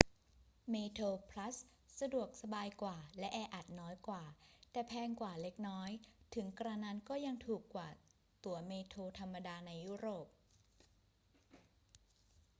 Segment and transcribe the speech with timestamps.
[0.71, 1.55] เมโทรพลัส
[1.99, 4.23] สะดวกสบายกว่าและแออัดน้อยกว่า
[4.71, 5.89] แต่แพงกว่าเล็กน้อย
[6.35, 7.87] ถึงกระนั้นก็ยังถูกกว่า
[8.43, 10.27] ตั๋วเมโทรธรรมดาในยุโรป